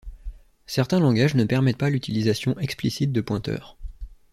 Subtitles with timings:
[0.65, 3.77] Certains langages ne permettent pas l'utilisation explicite de pointeurs.